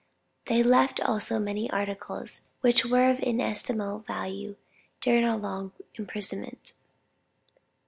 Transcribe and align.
They 0.47 0.63
left 0.63 0.99
also 0.99 1.37
many 1.37 1.69
articles 1.69 2.47
which 2.61 2.83
were 2.87 3.11
of 3.11 3.19
inestimable 3.19 3.99
value 3.99 4.55
during 4.99 5.23
our 5.25 5.37
long 5.37 5.73
imprisonment." 5.93 6.73